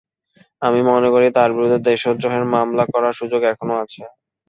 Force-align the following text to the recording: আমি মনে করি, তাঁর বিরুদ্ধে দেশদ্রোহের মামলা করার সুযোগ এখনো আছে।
আমি 0.61 0.79
মনে 0.89 1.09
করি, 1.13 1.27
তাঁর 1.37 1.49
বিরুদ্ধে 1.55 1.79
দেশদ্রোহের 1.87 2.45
মামলা 2.53 2.83
করার 2.93 3.13
সুযোগ 3.19 3.41
এখনো 3.51 3.73
আছে। 3.83 4.01